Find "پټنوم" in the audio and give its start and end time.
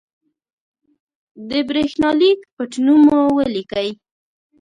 2.55-2.99